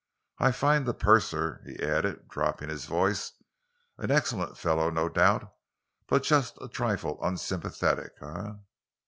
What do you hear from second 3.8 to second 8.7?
"an excellent fellow, no doubt, but just a trifle unsympathetic, eh?"